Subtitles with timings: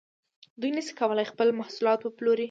[0.59, 2.39] دوی نشي کولای خپل محصولات وپلوري